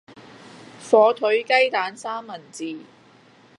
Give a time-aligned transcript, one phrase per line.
[0.89, 2.79] 火腿雞蛋三文治